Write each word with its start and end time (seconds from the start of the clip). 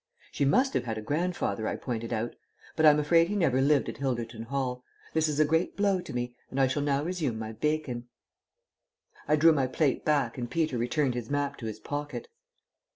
"She 0.31 0.45
must 0.45 0.73
have 0.73 0.85
had 0.85 0.97
a 0.97 1.01
grandfather," 1.03 1.67
I 1.67 1.75
pointed 1.75 2.11
out. 2.11 2.35
"But 2.75 2.87
I'm 2.87 2.97
afraid 2.97 3.27
he 3.27 3.35
never 3.35 3.61
lived 3.61 3.87
at 3.87 3.97
Hilderton 3.97 4.45
Hall. 4.45 4.83
This 5.13 5.27
is 5.27 5.39
a 5.39 5.45
great 5.45 5.77
blow 5.77 6.01
to 6.01 6.11
me, 6.11 6.35
and 6.49 6.59
I 6.59 6.65
shall 6.65 6.81
now 6.81 7.03
resume 7.03 7.37
my 7.37 7.51
bacon." 7.51 8.07
I 9.27 9.35
drew 9.35 9.51
my 9.53 9.67
plate 9.67 10.03
back 10.03 10.39
and 10.39 10.49
Peter 10.49 10.79
returned 10.79 11.13
his 11.13 11.29
map 11.29 11.55
to 11.57 11.67
his 11.67 11.79
pocket. 11.79 12.29